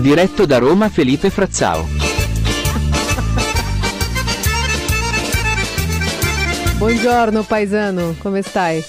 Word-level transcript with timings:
Diretto 0.00 0.46
da 0.46 0.58
Roma 0.58 0.90
Felipe 0.90 1.30
Frazzao. 1.30 1.88
Buongiorno 6.76 7.42
paisano, 7.44 8.14
come 8.18 8.42
stai? 8.42 8.84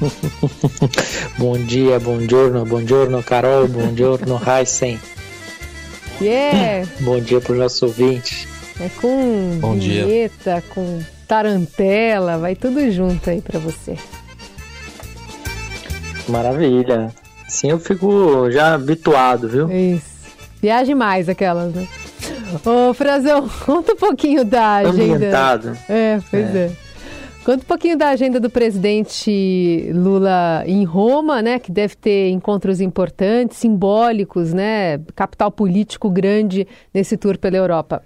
bom 1.36 1.56
dia, 1.64 1.98
buongiorno, 1.98 2.64
buongiorno 2.64 3.22
Carol, 3.22 3.66
buongiorno 3.68 4.40
Heisen. 4.44 5.00
Yeah! 6.20 6.86
Bom 7.00 7.18
dia 7.18 7.40
para 7.40 7.52
os 7.52 7.58
nossos 7.58 7.82
ouvintes. 7.82 8.46
É 8.78 8.90
com 9.00 9.56
Bom 9.58 9.72
vinheta, 9.72 10.52
dia. 10.52 10.64
com 10.74 11.02
tarantela, 11.26 12.36
vai 12.36 12.54
tudo 12.54 12.90
junto 12.92 13.30
aí 13.30 13.40
para 13.40 13.58
você. 13.58 13.96
Maravilha. 16.28 17.10
Sim, 17.50 17.70
eu 17.70 17.80
fico 17.80 18.48
já 18.50 18.74
habituado, 18.74 19.48
viu? 19.48 19.70
Isso. 19.70 20.08
Viaje 20.62 20.94
mais 20.94 21.28
aquelas, 21.28 21.74
né? 21.74 21.88
Ô, 22.64 22.94
Frazão, 22.94 23.48
conta 23.66 23.92
um 23.94 23.96
pouquinho 23.96 24.44
da 24.44 24.76
agenda. 24.76 25.16
Ambientado. 25.16 25.76
É, 25.88 26.20
pois 26.30 26.54
é. 26.54 26.66
é. 26.66 26.72
Conta 27.44 27.64
um 27.64 27.66
pouquinho 27.66 27.98
da 27.98 28.10
agenda 28.10 28.38
do 28.38 28.48
presidente 28.48 29.90
Lula 29.92 30.62
em 30.64 30.84
Roma, 30.84 31.42
né? 31.42 31.58
Que 31.58 31.72
deve 31.72 31.96
ter 31.96 32.30
encontros 32.30 32.80
importantes, 32.80 33.56
simbólicos, 33.56 34.52
né? 34.52 34.98
Capital 35.16 35.50
político 35.50 36.08
grande 36.08 36.68
nesse 36.94 37.16
tour 37.16 37.36
pela 37.36 37.56
Europa. 37.56 38.04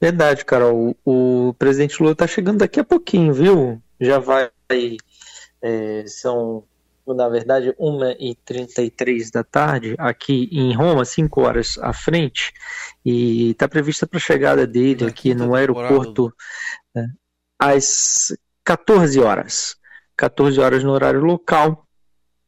Verdade, 0.00 0.46
Carol. 0.46 0.96
O, 1.04 1.48
o 1.48 1.54
presidente 1.54 2.00
Lula 2.00 2.12
está 2.12 2.26
chegando 2.26 2.58
daqui 2.58 2.80
a 2.80 2.84
pouquinho, 2.84 3.34
viu? 3.34 3.82
Já 4.00 4.18
vai. 4.18 4.48
É, 5.62 6.04
são 6.06 6.64
na 7.06 7.28
verdade, 7.28 7.74
1h33 7.78 9.30
da 9.32 9.42
tarde, 9.42 9.94
aqui 9.98 10.48
em 10.52 10.74
Roma, 10.74 11.04
5 11.04 11.40
horas 11.40 11.78
à 11.78 11.92
frente, 11.92 12.52
e 13.04 13.50
está 13.50 13.68
prevista 13.68 14.06
para 14.06 14.18
a 14.18 14.20
chegada 14.20 14.66
dele 14.66 15.06
aqui 15.06 15.34
no 15.34 15.54
aeroporto 15.54 16.32
é, 16.96 17.04
às 17.58 18.32
14 18.64 19.20
horas. 19.20 19.76
14 20.16 20.60
horas 20.60 20.84
no 20.84 20.92
horário 20.92 21.20
local. 21.20 21.86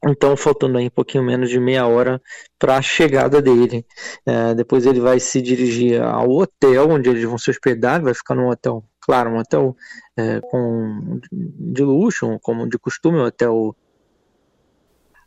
Então, 0.05 0.37
faltando 0.37 0.79
aí 0.79 0.87
um 0.87 0.91
pouquinho 0.91 1.23
menos 1.23 1.49
de 1.49 1.61
meia 1.61 1.87
hora 1.87 2.21
para 2.59 2.77
a 2.77 2.83
chegada 2.83 3.41
dele. 3.41 3.87
É, 4.27 4.55
depois 4.55 4.85
ele 4.85 5.01
vai 5.01 5.21
se 5.21 5.41
dirigir 5.41 6.03
ao 6.03 6.29
hotel 6.29 6.91
onde 6.91 7.09
eles 7.09 7.25
vão 7.25 7.39
se 7.39 7.51
hospedar, 7.51 8.03
vai 8.03 8.13
ficar 8.13 8.35
num 8.35 8.49
hotel, 8.49 8.85
claro, 9.01 9.31
um 9.31 9.39
hotel 9.39 9.77
é, 10.17 10.41
com, 10.41 11.21
de 11.33 11.83
luxo, 11.83 12.39
como 12.43 12.69
de 12.69 12.79
costume, 12.79 13.19
um 13.19 13.25
hotel 13.25 13.77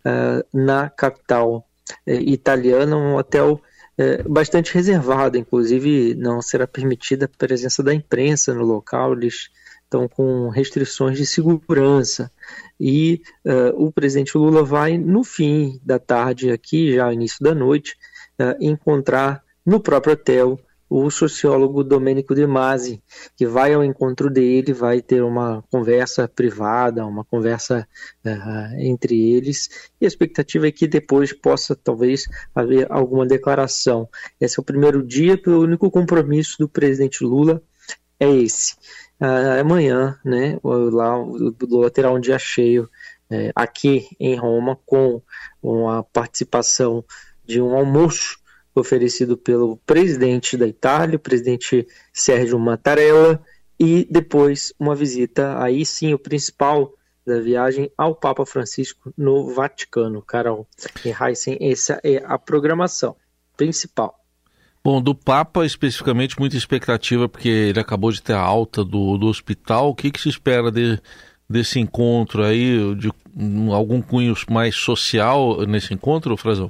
uh, 0.06 0.46
na 0.54 0.90
capital 0.90 1.68
uh, 2.08 2.12
italiana, 2.12 2.96
um 2.96 3.16
hotel 3.16 3.62
uh, 4.00 4.30
bastante 4.30 4.74
reservado, 4.74 5.38
inclusive 5.38 6.16
não 6.16 6.42
será 6.42 6.68
permitida 6.68 7.26
a 7.26 7.38
presença 7.38 7.82
da 7.82 7.94
imprensa 7.94 8.54
no 8.54 8.64
local, 8.64 9.14
eles 9.14 9.50
estão 9.84 10.08
com 10.08 10.50
restrições 10.50 11.18
de 11.18 11.26
segurança. 11.26 12.32
E 12.80 13.22
o 13.76 13.92
presidente 13.92 14.36
Lula 14.36 14.64
vai, 14.64 14.98
no 14.98 15.24
fim 15.24 15.80
da 15.86 16.00
tarde, 16.00 16.50
aqui, 16.50 16.96
já 16.96 17.14
início 17.14 17.38
da 17.40 17.54
noite, 17.54 17.96
encontrar 18.60 19.44
no 19.64 19.80
próprio 19.80 20.14
hotel 20.14 20.60
o 20.90 21.10
sociólogo 21.10 21.84
Domênico 21.84 22.36
De 22.36 22.46
Masi, 22.46 23.02
que 23.36 23.46
vai 23.46 23.74
ao 23.74 23.84
encontro 23.84 24.30
dele, 24.30 24.72
vai 24.72 25.02
ter 25.02 25.24
uma 25.24 25.64
conversa 25.72 26.28
privada, 26.28 27.06
uma 27.06 27.24
conversa 27.24 27.88
uh, 28.26 28.76
entre 28.80 29.34
eles, 29.34 29.92
e 30.00 30.06
a 30.06 30.08
expectativa 30.08 30.68
é 30.68 30.72
que 30.72 30.88
depois 30.88 31.34
possa 31.34 31.76
talvez 31.76 32.26
haver 32.54 32.88
alguma 32.92 33.26
declaração. 33.26 34.08
Esse 34.40 34.60
é 34.60 34.62
o 34.62 34.66
primeiro 34.66 35.06
dia, 35.06 35.42
o 35.48 35.60
único 35.60 35.90
compromisso 35.90 36.58
do 36.60 36.70
presidente 36.70 37.24
Lula 37.24 37.62
é 38.20 38.30
esse. 38.30 38.76
Uh, 39.20 39.62
amanhã, 39.62 40.20
né, 40.24 40.60
lá 40.64 41.18
o 41.18 41.56
Lula 41.62 41.90
terá 41.90 42.12
um 42.12 42.20
dia 42.20 42.38
cheio 42.38 42.84
uh, 43.32 43.52
aqui 43.56 44.08
em 44.20 44.36
Roma 44.36 44.78
com 44.86 45.22
uma 45.64 46.04
participação 46.04 47.04
de 47.44 47.62
um 47.62 47.76
almoço 47.76 48.38
oferecido 48.76 49.38
pelo 49.38 49.78
presidente 49.78 50.58
da 50.58 50.68
Itália, 50.68 51.16
o 51.16 51.20
presidente 51.20 51.88
Sérgio 52.14 52.60
Mattarella, 52.60 53.42
e 53.80 54.08
depois 54.10 54.74
uma 54.80 54.94
visita, 54.94 55.62
aí 55.62 55.86
sim, 55.86 56.14
o 56.14 56.20
principal 56.20 56.94
da 57.26 57.40
viagem 57.40 57.90
ao 57.98 58.14
Papa 58.16 58.46
Francisco 58.46 59.12
no 59.18 59.54
Vaticano. 59.54 60.22
Carol 60.22 60.68
e 61.04 61.10
Heisen, 61.10 61.58
essa 61.60 62.00
é 62.04 62.22
a 62.26 62.38
programação 62.38 63.16
principal. 63.58 64.20
Bom, 64.84 65.02
do 65.02 65.16
Papa 65.16 65.66
especificamente, 65.66 66.40
muita 66.40 66.56
expectativa, 66.56 67.28
porque 67.28 67.50
ele 67.50 67.80
acabou 67.80 68.12
de 68.12 68.22
ter 68.22 68.34
a 68.34 68.40
alta 68.40 68.84
do, 68.84 69.18
do 69.18 69.26
hospital. 69.26 69.90
O 69.90 69.96
que, 69.96 70.12
que 70.12 70.22
se 70.22 70.30
espera 70.30 70.72
de, 70.72 71.00
desse 71.50 71.80
encontro 71.80 72.44
aí, 72.44 72.94
de 72.94 73.12
um, 73.36 73.74
algum 73.74 74.00
cunho 74.00 74.36
mais 74.48 74.76
social 74.76 75.66
nesse 75.66 75.92
encontro, 75.92 76.38
Frazão? 76.38 76.70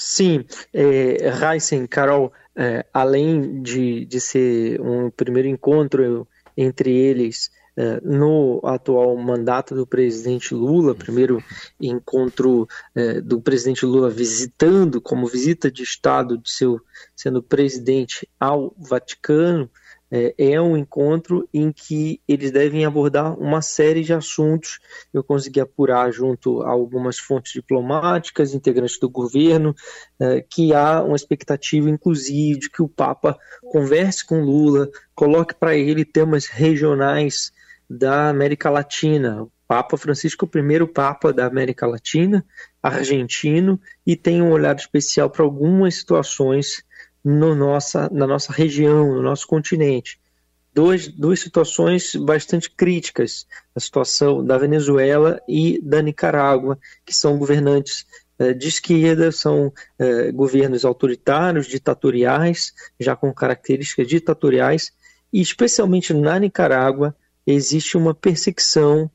Sim, 0.00 0.44
é, 0.72 1.28
Heisen, 1.28 1.84
Carol, 1.84 2.32
é, 2.54 2.86
além 2.94 3.60
de, 3.60 4.04
de 4.04 4.20
ser 4.20 4.80
um 4.80 5.10
primeiro 5.10 5.48
encontro 5.48 6.24
entre 6.56 6.96
eles 6.96 7.50
é, 7.76 8.00
no 8.00 8.60
atual 8.62 9.16
mandato 9.16 9.74
do 9.74 9.84
presidente 9.84 10.54
Lula, 10.54 10.94
primeiro 10.94 11.42
encontro 11.80 12.68
é, 12.94 13.20
do 13.20 13.40
presidente 13.40 13.84
Lula 13.84 14.08
visitando, 14.08 15.00
como 15.00 15.26
visita 15.26 15.68
de 15.68 15.82
Estado 15.82 16.38
de 16.38 16.48
seu 16.48 16.80
sendo 17.16 17.42
presidente 17.42 18.28
ao 18.38 18.72
Vaticano, 18.78 19.68
é, 20.10 20.34
é 20.38 20.60
um 20.60 20.76
encontro 20.76 21.48
em 21.52 21.70
que 21.70 22.20
eles 22.26 22.50
devem 22.50 22.84
abordar 22.84 23.38
uma 23.38 23.60
série 23.60 24.02
de 24.02 24.12
assuntos. 24.12 24.78
Eu 25.12 25.22
consegui 25.22 25.60
apurar 25.60 26.10
junto 26.10 26.62
a 26.62 26.70
algumas 26.70 27.18
fontes 27.18 27.52
diplomáticas, 27.52 28.54
integrantes 28.54 28.98
do 28.98 29.08
governo, 29.08 29.74
é, 30.20 30.40
que 30.40 30.72
há 30.72 31.02
uma 31.02 31.16
expectativa, 31.16 31.90
inclusive, 31.90 32.58
de 32.58 32.70
que 32.70 32.82
o 32.82 32.88
Papa 32.88 33.38
converse 33.70 34.24
com 34.24 34.42
Lula, 34.42 34.88
coloque 35.14 35.54
para 35.54 35.76
ele 35.76 36.04
temas 36.04 36.46
regionais 36.46 37.52
da 37.88 38.28
América 38.28 38.70
Latina. 38.70 39.42
O 39.42 39.50
Papa 39.66 39.96
Francisco 39.96 40.44
é 40.44 40.46
o 40.46 40.50
primeiro 40.50 40.88
Papa 40.88 41.32
da 41.32 41.46
América 41.46 41.86
Latina, 41.86 42.44
argentino, 42.82 43.78
e 44.06 44.16
tem 44.16 44.40
um 44.40 44.50
olhar 44.50 44.74
especial 44.76 45.28
para 45.28 45.44
algumas 45.44 45.96
situações 45.96 46.82
no 47.24 47.54
nossa, 47.54 48.08
na 48.12 48.26
nossa 48.26 48.52
região, 48.52 49.14
no 49.14 49.22
nosso 49.22 49.46
continente. 49.46 50.18
Duas, 50.72 51.08
duas 51.08 51.40
situações 51.40 52.14
bastante 52.14 52.70
críticas, 52.70 53.46
a 53.74 53.80
situação 53.80 54.44
da 54.44 54.56
Venezuela 54.56 55.40
e 55.48 55.80
da 55.82 56.00
Nicarágua, 56.00 56.78
que 57.04 57.14
são 57.14 57.38
governantes 57.38 58.06
eh, 58.38 58.52
de 58.52 58.68
esquerda, 58.68 59.32
são 59.32 59.72
eh, 59.98 60.30
governos 60.30 60.84
autoritários, 60.84 61.66
ditatoriais, 61.66 62.72
já 63.00 63.16
com 63.16 63.32
características 63.32 64.06
ditatoriais, 64.06 64.92
e 65.32 65.40
especialmente 65.40 66.14
na 66.14 66.38
Nicarágua 66.38 67.16
existe 67.46 67.96
uma 67.96 68.14
perseguição 68.14 69.10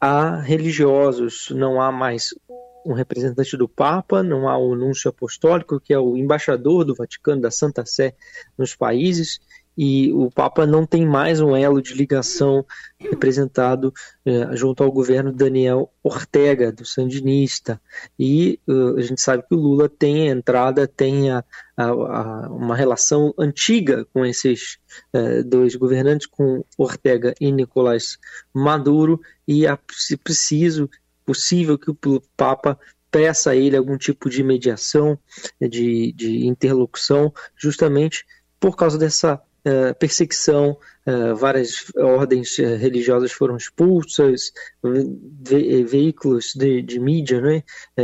a 0.00 0.40
religiosos, 0.40 1.48
não 1.50 1.80
há 1.80 1.92
mais 1.92 2.34
um 2.84 2.92
representante 2.92 3.56
do 3.56 3.68
Papa, 3.68 4.22
não 4.22 4.48
há 4.48 4.56
o 4.56 4.74
núncio 4.74 5.08
apostólico, 5.08 5.80
que 5.80 5.92
é 5.92 5.98
o 5.98 6.16
embaixador 6.16 6.84
do 6.84 6.94
Vaticano, 6.94 7.40
da 7.40 7.50
Santa 7.50 7.84
Sé 7.86 8.14
nos 8.58 8.74
países, 8.74 9.40
e 9.76 10.12
o 10.12 10.30
Papa 10.30 10.66
não 10.66 10.86
tem 10.86 11.04
mais 11.04 11.40
um 11.40 11.56
elo 11.56 11.82
de 11.82 11.94
ligação 11.94 12.64
representado 12.96 13.92
eh, 14.24 14.54
junto 14.54 14.84
ao 14.84 14.92
governo 14.92 15.32
Daniel 15.32 15.92
Ortega, 16.02 16.70
do 16.70 16.84
Sandinista. 16.84 17.80
E 18.18 18.60
uh, 18.68 18.96
a 18.96 19.00
gente 19.00 19.20
sabe 19.20 19.42
que 19.48 19.54
o 19.54 19.58
Lula 19.58 19.88
tem 19.88 20.28
a 20.28 20.32
entrada, 20.32 20.86
tem 20.86 21.30
a, 21.30 21.44
a, 21.76 21.84
a 21.86 22.48
uma 22.52 22.76
relação 22.76 23.34
antiga 23.36 24.06
com 24.12 24.24
esses 24.24 24.78
uh, 25.12 25.42
dois 25.44 25.74
governantes, 25.74 26.26
com 26.26 26.64
Ortega 26.78 27.34
e 27.40 27.50
Nicolás 27.50 28.16
Maduro, 28.52 29.20
e 29.48 29.66
é 29.66 29.76
preciso 30.22 30.88
possível 31.24 31.78
que 31.78 31.90
o 31.90 32.22
Papa 32.36 32.78
peça 33.10 33.50
a 33.50 33.56
ele 33.56 33.76
algum 33.76 33.96
tipo 33.96 34.28
de 34.28 34.42
mediação, 34.42 35.18
de, 35.60 36.12
de 36.12 36.46
interlocução, 36.46 37.32
justamente 37.56 38.24
por 38.58 38.76
causa 38.76 38.98
dessa 38.98 39.34
uh, 39.36 39.94
perseguição 39.98 40.76
uh, 41.06 41.34
várias 41.34 41.86
ordens 41.96 42.58
uh, 42.58 42.76
religiosas 42.76 43.32
foram 43.32 43.56
expulsas, 43.56 44.52
ve 44.82 45.84
veículos 45.84 46.52
de, 46.54 46.82
de 46.82 46.98
mídia, 46.98 47.40
né? 47.40 47.62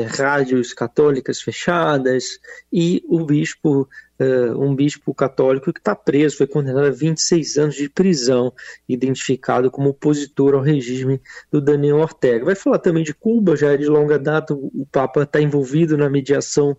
Rádios 0.08 0.73
católicas 0.73 1.41
fechadas, 1.41 2.38
e 2.73 3.02
o 3.08 3.25
bispo 3.25 3.88
uh, 4.20 4.62
um 4.62 4.75
bispo 4.75 5.14
católico 5.14 5.73
que 5.73 5.81
está 5.81 5.94
preso, 5.94 6.38
foi 6.38 6.47
condenado 6.47 6.87
a 6.87 6.91
26 6.91 7.56
anos 7.58 7.75
de 7.75 7.88
prisão, 7.88 8.52
identificado 8.88 9.70
como 9.70 9.91
opositor 9.91 10.55
ao 10.55 10.61
regime 10.61 11.20
do 11.50 11.61
Daniel 11.61 11.99
Ortega. 11.99 12.44
Vai 12.44 12.55
falar 12.55 12.79
também 12.79 13.02
de 13.02 13.14
Cuba, 13.14 13.56
já 13.56 13.73
é 13.73 13.76
de 13.76 13.87
longa 13.87 14.19
data, 14.19 14.55
o 14.55 14.87
Papa 14.91 15.23
está 15.23 15.41
envolvido 15.41 15.97
na 15.97 16.08
mediação 16.08 16.76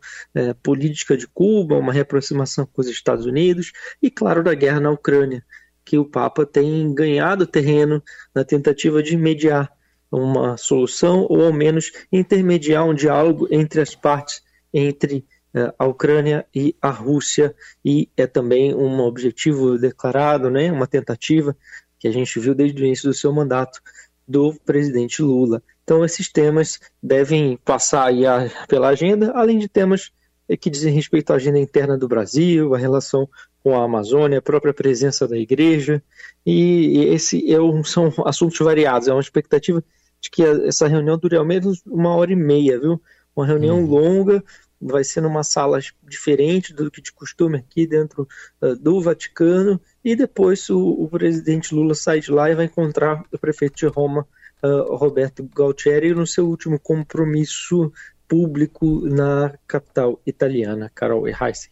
política 0.61 1.17
de 1.17 1.27
Cuba, 1.27 1.77
uma 1.77 1.93
reaproximação 1.93 2.65
com 2.65 2.81
os 2.81 2.87
Estados 2.87 3.25
Unidos, 3.25 3.71
e 4.01 4.09
claro, 4.09 4.43
da 4.43 4.53
guerra 4.53 4.79
na 4.79 4.91
Ucrânia, 4.91 5.43
que 5.83 5.97
o 5.97 6.05
Papa 6.05 6.45
tem 6.45 6.93
ganhado 6.93 7.45
terreno 7.45 8.01
na 8.33 8.43
tentativa 8.43 9.01
de 9.01 9.17
mediar 9.17 9.71
uma 10.11 10.57
solução, 10.57 11.25
ou 11.29 11.45
ao 11.45 11.53
menos 11.53 11.91
intermediar 12.11 12.85
um 12.85 12.93
diálogo 12.93 13.47
entre 13.49 13.79
as 13.79 13.95
partes, 13.95 14.43
entre 14.73 15.25
é, 15.53 15.73
a 15.77 15.85
Ucrânia 15.85 16.45
e 16.53 16.75
a 16.81 16.89
Rússia, 16.89 17.55
e 17.83 18.09
é 18.17 18.27
também 18.27 18.75
um 18.75 18.99
objetivo 18.99 19.77
declarado, 19.77 20.49
né, 20.49 20.71
uma 20.71 20.87
tentativa 20.87 21.55
que 21.97 22.07
a 22.07 22.11
gente 22.11 22.39
viu 22.39 22.53
desde 22.53 22.81
o 22.81 22.85
início 22.85 23.09
do 23.09 23.13
seu 23.13 23.31
mandato 23.31 23.79
do 24.27 24.53
presidente 24.65 25.21
Lula. 25.21 25.61
Então, 25.83 26.05
esses 26.05 26.31
temas 26.31 26.79
devem 27.01 27.57
passar 27.63 28.07
aí 28.07 28.25
a, 28.25 28.49
pela 28.67 28.89
agenda, 28.89 29.31
além 29.33 29.59
de 29.59 29.67
temas 29.67 30.11
que 30.59 30.69
dizem 30.69 30.93
respeito 30.93 31.31
à 31.31 31.35
agenda 31.35 31.59
interna 31.59 31.97
do 31.97 32.07
Brasil, 32.07 32.73
a 32.73 32.77
relação 32.77 33.29
com 33.63 33.79
a 33.79 33.83
Amazônia, 33.83 34.39
a 34.39 34.41
própria 34.41 34.73
presença 34.73 35.27
da 35.27 35.37
igreja, 35.37 36.01
e 36.45 37.05
esse 37.13 37.51
é 37.51 37.61
um, 37.61 37.83
são 37.83 38.11
assuntos 38.25 38.57
variados. 38.59 39.07
É 39.07 39.13
uma 39.13 39.21
expectativa 39.21 39.83
de 40.19 40.29
que 40.29 40.43
essa 40.43 40.87
reunião 40.87 41.17
dure 41.17 41.35
ao 41.35 41.45
menos 41.45 41.81
uma 41.85 42.15
hora 42.15 42.31
e 42.31 42.35
meia, 42.35 42.79
viu? 42.79 43.01
Uma 43.35 43.45
reunião 43.45 43.79
uhum. 43.79 43.85
longa, 43.85 44.43
vai 44.79 45.03
ser 45.03 45.21
numa 45.21 45.43
sala 45.43 45.79
diferente 46.03 46.73
do 46.73 46.89
que 46.89 47.01
de 47.01 47.11
costume 47.11 47.59
aqui 47.59 47.85
dentro 47.85 48.27
uh, 48.61 48.75
do 48.75 48.99
Vaticano, 48.99 49.79
e 50.03 50.15
depois 50.15 50.69
o, 50.69 50.79
o, 50.79 51.07
presidente 51.07 51.73
Lula 51.73 51.93
sai 51.93 52.19
de 52.19 52.31
lá 52.31 52.49
e 52.49 52.55
vai 52.55 52.65
encontrar 52.65 53.23
o 53.31 53.37
prefeito 53.37 53.77
de 53.77 53.85
Roma, 53.85 54.27
uh, 54.63 54.95
Roberto 54.95 55.47
Galtieri, 55.55 56.13
no 56.13 56.25
seu 56.25 56.47
último 56.47 56.79
compromisso 56.79 57.91
público 58.27 59.01
na 59.07 59.53
capital 59.67 60.19
italiana, 60.25 60.91
Carol 60.93 61.27
Heissen. 61.27 61.69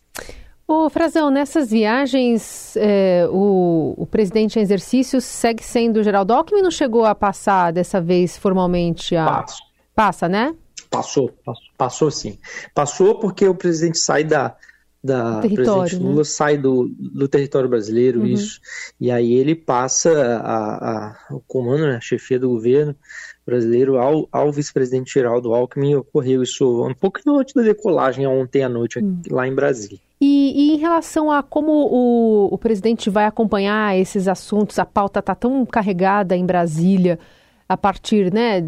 Ô, 0.72 0.88
Frazão, 0.88 1.32
nessas 1.32 1.72
viagens, 1.72 2.78
é, 2.78 3.28
o, 3.32 3.96
o, 3.98 4.06
presidente 4.06 4.60
em 4.60 4.62
exercício 4.62 5.20
segue 5.20 5.64
sendo 5.64 6.04
Geraldo 6.04 6.32
Alckmin 6.32 6.62
não 6.62 6.70
chegou 6.70 7.06
a 7.06 7.16
passar 7.16 7.74
dessa 7.74 8.00
vez 8.00 8.38
formalmente 8.38 9.16
a... 9.16 9.26
Passo. 9.26 9.64
Passa, 9.96 10.30
né? 10.30 10.56
Passou, 10.88 11.32
passou, 11.44 11.64
passou 11.76 12.12
sim. 12.12 12.38
Passou 12.76 13.18
porque 13.18 13.48
o 13.48 13.56
presidente 13.56 13.98
sai 13.98 14.24
da. 14.24 14.56
da 15.04 15.40
presidente 15.40 15.96
né? 15.96 16.04
Lula 16.04 16.18
né? 16.18 16.24
sai 16.24 16.56
do, 16.56 16.88
do 17.00 17.28
território 17.28 17.68
brasileiro, 17.68 18.20
uhum. 18.20 18.28
isso. 18.28 18.60
E 19.02 19.10
aí 19.10 19.34
ele 19.34 19.56
passa 19.56 20.12
a, 20.38 21.08
a, 21.08 21.18
o 21.32 21.42
comando, 21.48 21.88
né, 21.88 21.96
a 21.96 22.02
chefia 22.02 22.38
do 22.38 22.50
governo 22.50 22.96
brasileiro 23.44 23.98
ao, 23.98 24.30
ao 24.32 24.52
vice-presidente 24.52 25.16
Geraldo 25.16 25.52
Alckmin. 25.52 25.96
Ocorreu 25.96 26.44
isso 26.44 26.86
um 26.86 26.94
pouquinho 26.94 27.40
antes 27.40 27.56
da 27.56 27.64
decolagem, 27.64 28.28
ontem 28.28 28.62
à 28.62 28.70
noite, 28.70 29.00
uhum. 29.00 29.20
lá 29.32 29.48
em 29.48 29.56
Brasília. 29.56 29.98
E, 30.22 30.39
e, 30.52 30.76
em 30.76 30.78
relação 30.78 31.32
a 31.32 31.42
como 31.44 31.72
o, 31.72 32.54
o 32.54 32.58
presidente 32.58 33.10
vai 33.10 33.26
acompanhar 33.26 33.98
esses 33.98 34.28
assuntos, 34.28 34.80
a 34.80 34.86
pauta 34.86 35.20
está 35.20 35.36
tão 35.36 35.66
carregada 35.66 36.36
em 36.36 36.46
Brasília 36.46 37.20
a 37.68 37.78
partir, 37.78 38.34
né, 38.34 38.64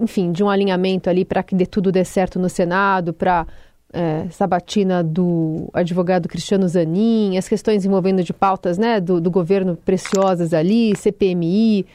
enfim, 0.00 0.30
de 0.30 0.44
um 0.44 0.50
alinhamento 0.50 1.08
ali 1.08 1.24
para 1.24 1.42
que 1.42 1.54
dê 1.54 1.64
tudo 1.64 1.90
dê 1.90 2.04
certo 2.04 2.38
no 2.38 2.50
Senado, 2.50 3.14
para 3.14 3.46
é, 3.90 4.26
sabatina 4.30 5.02
do 5.02 5.70
advogado 5.72 6.28
Cristiano 6.28 6.68
Zanin, 6.68 7.38
as 7.38 7.48
questões 7.48 7.86
envolvendo 7.86 8.22
de 8.22 8.34
pautas, 8.34 8.76
né, 8.76 9.00
do, 9.00 9.20
do 9.20 9.30
governo 9.30 9.76
preciosas 9.76 10.52
ali, 10.52 10.94
CPMI, 10.96 11.86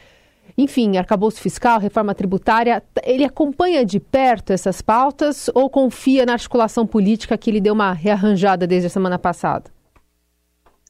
enfim, 0.57 0.97
arcabouço 0.97 1.39
fiscal, 1.41 1.79
reforma 1.79 2.13
tributária, 2.13 2.83
ele 3.03 3.23
acompanha 3.23 3.85
de 3.85 3.99
perto 3.99 4.51
essas 4.51 4.81
pautas 4.81 5.49
ou 5.53 5.69
confia 5.69 6.25
na 6.25 6.33
articulação 6.33 6.85
política 6.85 7.37
que 7.37 7.49
ele 7.49 7.61
deu 7.61 7.73
uma 7.73 7.93
rearranjada 7.93 8.67
desde 8.67 8.87
a 8.87 8.89
semana 8.89 9.17
passada? 9.17 9.71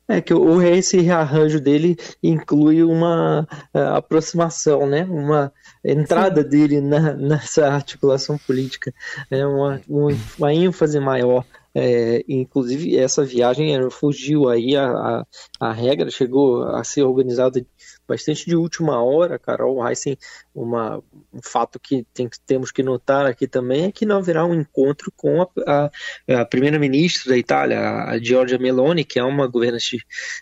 É 0.08 0.20
que 0.20 0.34
o, 0.34 0.60
esse 0.60 1.00
rearranjo 1.02 1.60
dele 1.60 1.96
inclui 2.24 2.84
uma 2.84 3.48
uh, 3.76 3.80
aproximação, 3.96 4.88
né? 4.88 5.04
Uma 5.08 5.54
entrada 5.86 6.42
Sim. 6.42 6.50
dele 6.50 6.82
na, 6.82 7.14
nessa 7.14 7.68
articulação 7.68 8.36
política, 8.40 8.92
é 9.30 9.46
uma, 9.46 9.80
uma 9.88 10.52
ênfase 10.52 11.00
maior. 11.00 11.46
É, 11.74 12.24
inclusive 12.28 12.98
essa 12.98 13.24
viagem 13.24 13.90
fugiu 13.92 14.50
aí 14.50 14.76
a, 14.76 14.90
a, 14.90 15.26
a 15.60 15.72
regra, 15.72 16.10
chegou 16.10 16.64
a 16.64 16.84
ser 16.84 17.04
organizada 17.04 17.64
bastante 18.08 18.46
de 18.48 18.56
última 18.56 19.02
hora, 19.04 19.38
Carol 19.38 19.88
Heissen, 19.88 20.18
uma, 20.54 20.98
um 21.32 21.40
fato 21.44 21.80
que 21.80 22.06
tem, 22.12 22.28
temos 22.48 22.72
que 22.72 22.82
notar 22.82 23.28
aqui 23.28 23.48
também 23.48 23.86
é 23.86 23.92
que 23.92 24.06
não 24.06 24.18
haverá 24.18 24.44
um 24.44 24.56
encontro 24.56 25.14
com 25.16 25.44
a, 25.44 25.92
a, 26.28 26.46
primeira-ministra 26.46 27.32
da 27.32 27.38
Itália, 27.38 27.80
a 27.80 28.18
Giorgia 28.18 28.58
Meloni, 28.58 29.06
que 29.06 29.20
é 29.20 29.24
uma 29.24 29.46
governante 29.46 29.98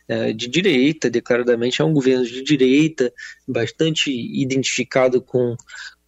uh, 0.10 0.34
de 0.34 0.48
direita, 0.48 1.10
declaradamente 1.10 1.82
é 1.82 1.86
um 1.86 1.94
governo 1.94 2.26
de 2.26 2.42
direita, 2.42 3.12
bastante 3.46 4.10
identificado 4.10 5.22
com, 5.22 5.58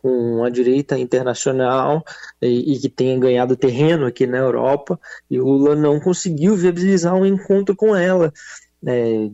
com 0.01 0.43
a 0.43 0.49
direita 0.49 0.97
internacional 0.97 2.03
e, 2.41 2.73
e, 2.73 2.79
que 2.79 2.89
tenha 2.89 3.19
ganhado 3.19 3.55
terreno 3.55 4.05
aqui 4.05 4.25
na 4.25 4.37
Europa, 4.37 4.99
e 5.29 5.39
o 5.39 5.45
Lula 5.45 5.75
não 5.75 5.99
conseguiu 5.99 6.55
viabilizar 6.55 7.13
um 7.13 7.25
encontro 7.25 7.75
com 7.75 7.95
ela. 7.95 8.33
É, 8.85 9.29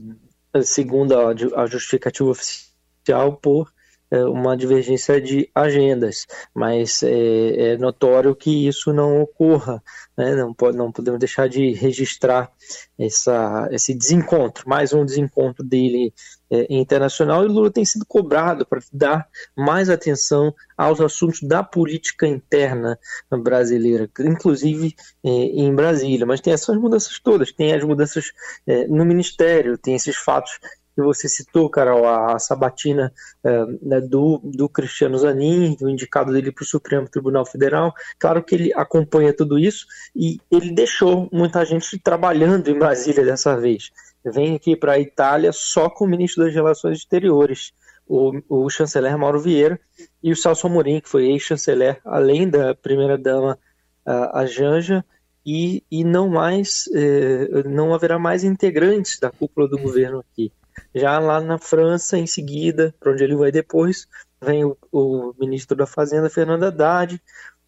segundo 0.64 1.14
a 1.16 1.66
justificativa 1.68 2.30
oficial, 2.30 3.38
por 3.42 3.72
uma 4.12 4.56
divergência 4.56 5.20
de 5.20 5.50
agendas, 5.54 6.26
mas 6.54 7.02
é, 7.04 7.74
é 7.74 7.78
notório 7.78 8.36
que 8.36 8.68
isso 8.68 8.94
não 8.94 9.22
ocorra, 9.22 9.82
né? 10.18 10.36
não, 10.36 10.54
pode, 10.54 10.78
não 10.78 10.92
podemos 10.92 11.20
deixar 11.20 11.50
de 11.50 11.74
registrar 11.74 12.52
essa, 12.98 13.68
esse 13.72 13.94
desencontro, 13.94 14.68
mais 14.68 14.94
um 14.94 15.04
desencontro 15.04 15.64
dele 15.64 16.14
é, 16.50 16.68
internacional, 16.70 17.44
e 17.44 17.48
Lula 17.48 17.72
tem 17.72 17.84
sido 17.84 18.06
cobrado 18.06 18.66
para 18.66 18.80
dar 18.94 19.28
mais 19.58 19.90
atenção 19.90 20.54
aos 20.78 21.02
assuntos 21.02 21.42
da 21.42 21.64
política 21.64 22.28
interna 22.28 23.00
brasileira, 23.30 24.10
inclusive 24.20 24.96
é, 25.24 25.30
em 25.30 25.74
Brasília, 25.74 26.26
mas 26.26 26.42
tem 26.42 26.54
essas 26.54 26.78
mudanças 26.78 27.20
todas, 27.20 27.52
tem 27.52 27.74
as 27.74 27.84
mudanças 27.84 28.32
é, 28.68 28.88
no 28.88 29.04
Ministério, 29.06 29.78
tem 29.78 29.96
esses 29.96 30.16
fatos 30.16 30.60
que 30.96 31.02
você 31.02 31.28
citou, 31.28 31.70
Carol, 31.70 32.08
a 32.08 32.40
sabatina 32.40 33.14
é, 33.44 33.66
né, 33.82 34.02
do, 34.02 34.40
do 34.44 34.70
Cristiano 34.70 35.18
Zanin, 35.18 35.76
do 35.76 35.90
indicado 35.90 36.32
dele 36.32 36.52
para 36.52 36.64
o 36.64 36.66
Supremo 36.66 37.10
Tribunal 37.10 37.46
Federal. 37.46 37.94
Claro 38.18 38.42
que 38.42 38.56
ele 38.56 38.74
acompanha 38.74 39.34
tudo 39.34 39.60
isso 39.60 39.86
e 40.16 40.40
ele 40.50 40.72
deixou 40.72 41.30
muita 41.32 41.66
gente 41.66 42.00
trabalhando 42.00 42.70
em 42.70 42.80
Brasília 42.80 43.26
dessa 43.26 43.60
vez. 43.60 43.92
Vem 44.24 44.56
aqui 44.56 44.76
para 44.76 44.94
a 44.94 45.00
Itália 45.00 45.52
só 45.52 45.90
com 45.90 46.06
o 46.06 46.08
ministro 46.08 46.46
das 46.46 46.54
Relações 46.54 47.00
Exteriores, 47.00 47.74
o, 48.08 48.40
o 48.48 48.70
chanceler 48.70 49.18
Mauro 49.18 49.42
Vieira, 49.42 49.80
e 50.24 50.32
o 50.32 50.36
Celso 50.36 50.68
Amorim, 50.68 51.00
que 51.00 51.10
foi 51.10 51.26
ex-chanceler, 51.26 52.00
além 52.06 52.50
da 52.50 52.74
primeira-dama, 52.74 53.60
a 54.06 54.46
Janja, 54.46 55.04
e, 55.46 55.84
e 55.92 56.04
não 56.04 56.28
mais, 56.28 56.86
eh, 56.94 57.64
não 57.66 57.94
haverá 57.94 58.18
mais 58.18 58.44
integrantes 58.44 59.20
da 59.20 59.30
cúpula 59.30 59.68
do 59.68 59.78
governo 59.78 60.20
aqui. 60.20 60.52
Já 60.94 61.20
lá 61.20 61.42
na 61.42 61.58
França, 61.58 62.18
em 62.18 62.28
seguida, 62.28 62.94
para 63.00 63.12
onde 63.12 63.24
ele 63.24 63.36
vai 63.36 63.52
depois, 63.52 64.08
vem 64.42 64.64
o, 64.64 64.78
o, 64.92 65.34
ministro 65.40 65.76
da 65.76 65.86
Fazenda, 65.86 66.30
Fernando 66.30 66.64
Haddad, 66.64 67.22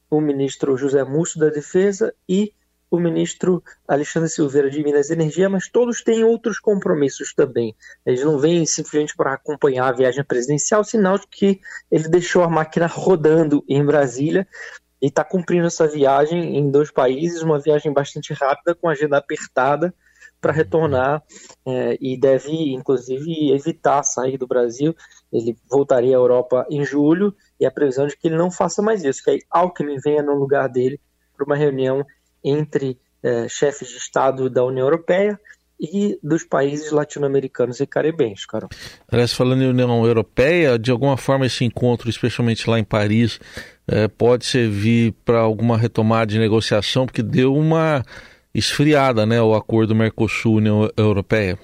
o 0.09 0.21
ministro 0.21 0.77
José 0.77 1.03
Múcio 1.03 1.39
da 1.39 1.49
Defesa 1.49 2.13
e 2.27 2.53
o 2.89 2.99
ministro 2.99 3.61
Alexandre 3.87 4.29
Silveira 4.29 4.69
de 4.69 4.81
Minas 4.81 5.09
e 5.09 5.13
Energia, 5.13 5.49
mas 5.49 5.67
todos 5.67 6.01
têm 6.01 6.23
outros 6.23 6.57
compromissos 6.57 7.33
também. 7.33 7.75
Eles 8.05 8.23
não 8.23 8.39
vêm 8.39 8.65
simplesmente 8.65 9.15
para 9.15 9.33
acompanhar 9.33 9.89
a 9.89 9.91
viagem 9.91 10.23
presidencial, 10.23 10.83
sinal 10.83 11.19
de 11.19 11.27
que 11.27 11.59
ele 11.91 12.07
deixou 12.07 12.43
a 12.43 12.49
máquina 12.49 12.87
rodando 12.87 13.63
em 13.67 13.85
Brasília 13.85 14.47
e 15.01 15.07
está 15.07 15.23
cumprindo 15.23 15.67
essa 15.67 15.87
viagem 15.87 16.57
em 16.57 16.71
dois 16.71 16.89
países, 16.89 17.41
uma 17.41 17.59
viagem 17.59 17.91
bastante 17.91 18.33
rápida, 18.33 18.73
com 18.73 18.87
agenda 18.87 19.17
apertada, 19.17 19.93
para 20.39 20.51
retornar 20.51 21.23
é, 21.65 21.97
e 21.99 22.19
deve, 22.19 22.73
inclusive, 22.73 23.51
evitar 23.51 24.03
sair 24.03 24.37
do 24.37 24.47
Brasil. 24.47 24.95
Ele 25.31 25.57
voltaria 25.69 26.15
à 26.15 26.19
Europa 26.19 26.65
em 26.69 26.85
julho 26.85 27.35
e 27.59 27.65
a 27.65 27.71
previsão 27.71 28.07
de 28.07 28.15
que 28.15 28.27
ele 28.27 28.37
não 28.37 28.51
faça 28.51 28.81
mais 28.81 29.03
isso, 29.03 29.23
que 29.23 29.31
aí 29.31 29.39
Alckmin 29.49 29.97
venha 29.97 30.21
no 30.21 30.35
lugar 30.35 30.69
dele 30.69 30.99
para 31.35 31.45
uma 31.45 31.55
reunião 31.55 32.05
entre 32.43 32.99
é, 33.23 33.47
chefes 33.47 33.89
de 33.89 33.97
Estado 33.97 34.49
da 34.49 34.63
União 34.63 34.85
Europeia 34.85 35.39
e 35.79 36.17
dos 36.23 36.43
países 36.43 36.91
latino-americanos 36.91 37.79
e 37.79 37.85
caribenhos, 37.85 38.45
Carol. 38.45 38.69
Aliás, 39.11 39.33
falando 39.33 39.61
em 39.61 39.69
União 39.69 40.05
Europeia, 40.05 40.77
de 40.77 40.89
alguma 40.89 41.17
forma 41.17 41.45
esse 41.45 41.63
encontro, 41.63 42.09
especialmente 42.09 42.67
lá 42.69 42.79
em 42.79 42.83
Paris, 42.83 43.39
é, 43.87 44.07
pode 44.07 44.45
servir 44.45 45.13
para 45.23 45.39
alguma 45.39 45.77
retomada 45.77 46.25
de 46.27 46.39
negociação, 46.39 47.05
porque 47.05 47.21
deu 47.21 47.53
uma 47.53 48.03
esfriada, 48.57 49.25
né, 49.25 49.39
o 49.41 49.53
acordo 49.53 49.93
Mercosul-União 49.93 50.89
Europeia. 50.97 51.59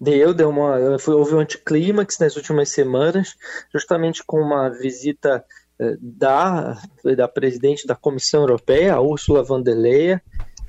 Deu, 0.00 0.32
deu 0.32 0.48
uma, 0.48 0.96
foi, 1.00 1.14
houve 1.14 1.34
um 1.34 1.40
anticlímax 1.40 2.18
nas 2.20 2.36
últimas 2.36 2.68
semanas, 2.68 3.34
justamente 3.74 4.22
com 4.24 4.40
uma 4.40 4.68
visita 4.68 5.44
eh, 5.80 5.96
da, 6.00 6.80
da 7.16 7.26
presidente 7.26 7.84
da 7.84 7.96
Comissão 7.96 8.42
Europeia, 8.42 9.00
Ursula 9.00 9.42
von 9.42 9.60
der 9.60 9.74
Leyen, 9.74 10.20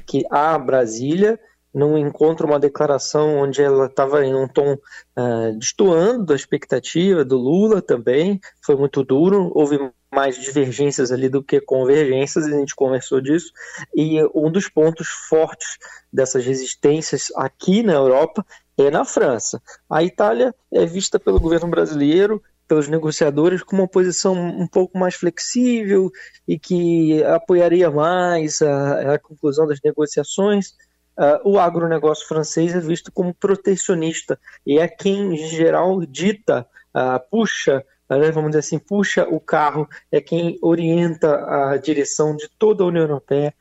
que 0.08 0.24
a 0.32 0.58
Brasília, 0.58 1.40
num 1.74 1.98
encontro, 1.98 2.48
uma 2.48 2.60
declaração 2.60 3.38
onde 3.38 3.62
ela 3.62 3.86
estava 3.86 4.26
em 4.26 4.34
um 4.34 4.48
tom 4.48 4.74
uh, 4.74 5.58
destoando 5.58 6.26
da 6.26 6.36
expectativa 6.36 7.24
do 7.24 7.38
Lula 7.38 7.82
também, 7.82 8.40
foi 8.62 8.76
muito 8.76 9.04
duro, 9.04 9.52
houve 9.54 9.78
mais 10.12 10.38
divergências 10.40 11.12
ali 11.12 11.30
do 11.30 11.44
que 11.44 11.62
convergências, 11.62 12.46
a 12.46 12.50
gente 12.50 12.76
conversou 12.76 13.22
disso, 13.22 13.52
e 13.96 14.20
um 14.34 14.52
dos 14.52 14.68
pontos 14.68 15.08
fortes 15.08 15.78
dessas 16.12 16.44
resistências 16.44 17.28
aqui 17.36 17.84
na 17.84 17.94
Europa 17.94 18.44
é 18.78 18.90
na 18.90 19.06
França. 19.06 19.62
A 19.90 20.04
Itália 20.04 20.54
é 20.74 20.86
vista 20.86 21.20
pelo 21.20 21.40
governo 21.40 21.68
brasileiro, 21.68 22.42
pelos 22.68 22.88
negociadores, 22.88 23.64
com 23.64 23.76
uma 23.76 23.88
posição 23.88 24.34
um 24.34 24.68
pouco 24.68 24.98
mais 24.98 25.16
flexível 25.16 26.12
e 26.48 26.58
que 26.58 27.24
apoiaria 27.24 27.90
mais 27.90 28.62
a, 28.62 29.16
a 29.16 29.20
conclusão 29.20 29.68
das 29.68 29.80
negociações. 29.84 30.76
Uh, 31.20 31.50
o 31.50 31.60
agronegócio 31.60 32.26
francês 32.26 32.74
é 32.74 32.80
visto 32.80 33.12
como 33.12 33.34
protecionista 33.34 34.40
e 34.66 34.80
é 34.80 34.88
quem, 34.88 35.34
em 35.34 35.48
geral, 35.50 36.00
dita, 36.06 36.66
uh, 36.96 37.20
puxa 37.30 37.84
né, 38.10 38.32
vamos 38.32 38.52
dizer 38.52 38.60
assim, 38.60 38.80
puxa 38.80 39.28
o 39.30 39.38
carro, 39.38 39.86
é 40.10 40.22
quem 40.22 40.58
orienta 40.62 41.46
a 41.46 41.78
direção 41.78 42.38
de 42.38 42.50
toda 42.58 42.84
a 42.84 42.88
União 42.88 43.04
Europeia 43.04 43.54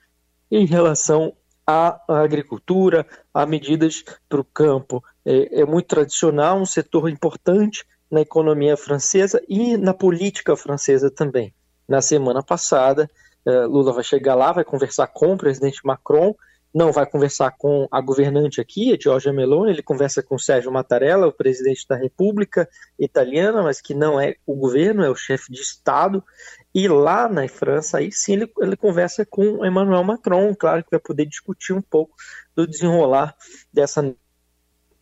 em 0.49 0.65
relação 0.65 1.35
à 1.67 2.01
agricultura, 2.23 3.05
a 3.35 3.45
medidas 3.45 4.05
para 4.29 4.41
o 4.41 4.45
campo. 4.45 5.03
É, 5.27 5.63
é 5.63 5.67
muito 5.67 5.89
tradicional, 5.89 6.61
um 6.61 6.65
setor 6.65 7.11
importante 7.11 7.85
na 8.09 8.21
economia 8.21 8.77
francesa 8.77 9.43
e 9.49 9.77
na 9.77 9.93
política 9.93 10.57
francesa 10.57 11.11
também. 11.11 11.53
Na 11.87 12.01
semana 12.01 12.43
passada, 12.43 13.11
Lula 13.45 13.93
vai 13.93 14.05
chegar 14.05 14.35
lá, 14.35 14.53
vai 14.53 14.65
conversar 14.65 15.09
com 15.09 15.35
o 15.35 15.39
presidente 15.39 15.81
Macron 15.85 16.35
não 16.79 16.93
vai 16.93 17.05
conversar 17.05 17.51
com 17.59 17.89
a 17.91 18.01
governante 18.01 18.61
aqui, 18.61 18.95
a 18.95 18.99
Giorgia 18.99 19.33
Meloni, 19.33 19.73
ele 19.73 19.83
conversa 19.83 20.23
com 20.23 20.39
Sérgio 20.39 20.71
Mattarella, 20.71 21.27
o 21.27 21.33
presidente 21.33 21.85
da 21.89 21.97
República 21.97 22.69
Italiana, 22.97 23.65
mas 23.65 23.81
que 23.81 23.93
não 23.93 24.21
é 24.21 24.37
o 24.47 24.55
governo, 24.55 25.03
é 25.03 25.11
o 25.11 25.17
chefe 25.17 25.53
de 25.53 25.61
Estado. 25.61 26.23
E 26.73 26.87
lá 26.87 27.29
na 27.29 27.49
França, 27.49 27.99
aí 27.99 28.13
sim, 28.13 28.35
ele, 28.35 28.53
ele 28.61 28.77
conversa 28.77 29.27
com 29.27 29.67
Emmanuel 29.67 30.05
Macron, 30.05 30.55
claro 30.55 30.85
que 30.85 30.91
vai 30.93 31.01
poder 31.01 31.27
discutir 31.27 31.73
um 31.73 31.83
pouco 31.83 32.15
do 32.55 32.65
desenrolar 32.65 33.35
dessa. 33.73 34.15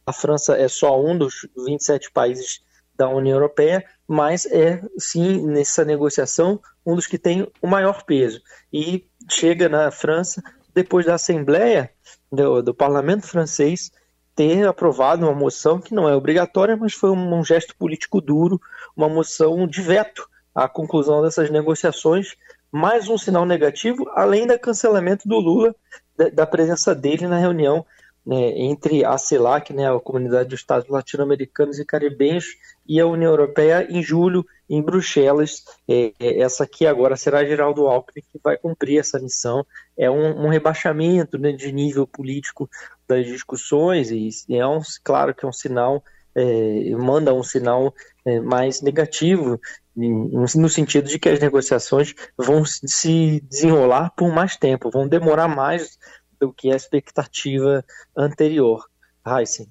A 0.07 0.13
França 0.15 0.57
é 0.57 0.69
só 0.69 0.99
um 0.99 1.19
dos 1.19 1.47
27 1.67 2.11
países 2.11 2.65
da 2.95 3.07
União 3.11 3.35
Europeia, 3.37 3.85
mas 4.09 4.47
é 4.47 4.81
sim 4.99 5.47
nessa 5.47 5.85
negociação 5.85 6.59
um 6.87 6.95
dos 6.95 7.07
que 7.07 7.19
tem 7.19 7.47
o 7.61 7.67
maior 7.67 8.03
peso. 8.05 8.41
E 8.73 9.07
chega 9.29 9.69
na 9.69 9.91
França 9.91 10.43
depois 10.77 11.07
da 11.07 11.15
Assembleia 11.15 11.91
do, 12.31 12.63
do 12.63 12.75
Parlamento 12.75 13.27
francês 13.27 13.91
ter 14.35 14.69
aprovado 14.69 15.25
uma 15.25 15.35
moção 15.35 15.81
que 15.81 15.95
não 15.95 16.07
é 16.07 16.15
obrigatória, 16.15 16.77
mas 16.77 16.93
foi 16.93 17.09
um, 17.09 17.35
um 17.39 17.43
gesto 17.43 17.75
político 17.75 18.21
duro, 18.21 18.61
uma 18.95 19.09
moção 19.09 19.67
de 19.67 19.81
veto 19.81 20.29
à 20.55 20.69
conclusão 20.69 21.23
dessas 21.23 21.49
negociações, 21.49 22.37
mais 22.71 23.09
um 23.09 23.17
sinal 23.17 23.47
negativo, 23.47 24.07
além 24.15 24.47
do 24.47 24.59
cancelamento 24.59 25.27
do 25.27 25.39
Lula, 25.39 25.75
da, 26.15 26.29
da 26.29 26.47
presença 26.47 26.95
dele 26.95 27.27
na 27.27 27.39
reunião 27.39 27.87
né, 28.27 28.53
entre 28.59 29.03
a 29.03 29.17
CELAC, 29.17 29.73
né, 29.73 29.91
a 29.91 29.99
Comunidade 29.99 30.51
dos 30.51 30.61
Estados 30.61 30.91
Latino-Americanos 30.91 31.79
e 31.79 31.87
Caribenhos, 31.87 32.45
e 32.87 33.01
a 33.01 33.07
União 33.07 33.31
Europeia 33.31 33.87
em 33.89 34.03
julho, 34.03 34.45
em 34.69 34.83
Bruxelas. 34.83 35.65
É, 35.89 36.13
é, 36.19 36.41
essa 36.41 36.65
aqui 36.65 36.87
agora 36.87 37.17
será 37.17 37.45
Geraldo 37.45 37.87
Alckmin 37.87 38.23
que 38.33 38.41
vai 38.43 38.57
cumprir 38.57 38.99
essa 38.99 39.19
missão. 39.19 39.65
É 39.97 40.11
um, 40.11 40.47
um 40.47 40.49
rebaixamento 40.49 41.39
né, 41.39 41.53
de 41.53 41.73
nível 41.73 42.07
político 42.07 42.69
das 43.09 43.27
discussões, 43.27 44.11
e 44.11 44.31
é 44.51 44.67
um, 44.67 44.81
claro 45.05 45.35
que 45.35 45.45
é 45.45 45.49
um 45.49 45.53
sinal, 45.53 46.03
é, 46.35 46.91
manda 46.97 47.33
um 47.33 47.43
sinal 47.43 47.95
é, 48.25 48.41
mais 48.41 48.83
negativo, 48.83 49.61
no 49.97 50.69
sentido 50.69 51.09
de 51.09 51.19
que 51.19 51.29
as 51.29 51.41
negociações 51.41 52.15
vão 52.37 52.65
se 52.67 53.41
desenrolar 53.49 54.11
por 54.15 54.31
mais 54.31 54.57
tempo, 54.57 54.91
vão 54.91 55.09
demorar 55.09 55.49
mais 55.49 55.99
do 56.39 56.53
que 56.53 56.71
a 56.71 56.77
expectativa 56.77 57.83
anterior. 58.15 58.85
Heisen. 59.27 59.69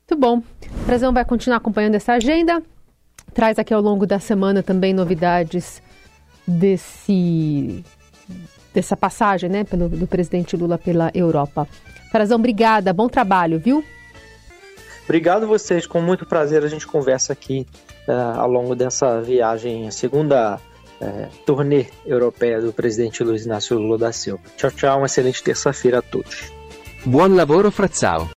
Muito 0.00 0.20
bom. 0.20 0.38
O 0.38 0.84
Frazão 0.84 1.12
vai 1.12 1.24
continuar 1.24 1.58
acompanhando 1.58 1.94
essa 1.94 2.14
agenda. 2.14 2.62
Traz 3.34 3.58
aqui 3.58 3.72
ao 3.72 3.80
longo 3.80 4.06
da 4.06 4.18
semana 4.18 4.62
também 4.62 4.92
novidades 4.92 5.82
desse 6.46 7.84
dessa 8.74 8.96
passagem, 8.96 9.50
né, 9.50 9.64
pelo, 9.64 9.86
do 9.86 10.06
presidente 10.06 10.56
Lula 10.56 10.78
pela 10.78 11.10
Europa. 11.14 11.68
Frazão, 12.10 12.38
obrigada, 12.38 12.90
bom 12.92 13.06
trabalho, 13.06 13.58
viu? 13.58 13.84
Obrigado 15.04 15.46
vocês, 15.46 15.86
com 15.86 16.00
muito 16.00 16.24
prazer 16.24 16.64
a 16.64 16.68
gente 16.68 16.86
conversa 16.86 17.34
aqui 17.34 17.66
uh, 18.08 18.40
ao 18.40 18.50
longo 18.50 18.74
dessa 18.74 19.20
viagem, 19.20 19.86
a 19.86 19.90
segunda 19.90 20.58
é, 21.02 21.28
turnê 21.44 21.86
europeia 22.06 22.60
do 22.60 22.72
presidente 22.72 23.24
Luiz 23.24 23.44
Inácio 23.44 23.76
Lula 23.76 23.98
da 23.98 24.12
Silva. 24.12 24.42
Tchau, 24.56 24.70
tchau, 24.70 24.98
uma 24.98 25.06
excelente 25.06 25.42
terça-feira 25.42 25.98
a 25.98 26.02
todos. 26.02 26.52
Buon 27.04 27.34
lavoro 27.34 27.70
Frazzao. 27.72 28.28